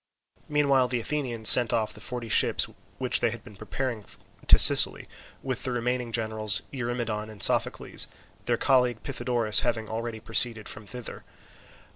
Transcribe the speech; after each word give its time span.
Meanwhile 0.49 0.87
the 0.87 0.99
Athenians 0.99 1.47
sent 1.47 1.71
off 1.71 1.93
the 1.93 2.01
forty 2.01 2.27
ships 2.27 2.67
which 2.97 3.19
they 3.19 3.29
had 3.29 3.43
been 3.43 3.55
preparing 3.55 4.03
to 4.47 4.57
Sicily, 4.57 5.07
with 5.43 5.61
the 5.61 5.71
remaining 5.71 6.11
generals 6.11 6.63
Eurymedon 6.73 7.29
and 7.29 7.43
Sophocles; 7.43 8.07
their 8.45 8.57
colleague 8.57 9.03
Pythodorus 9.03 9.59
having 9.59 9.87
already 9.89 10.19
preceded 10.19 10.65
them 10.65 10.87
thither. 10.87 11.23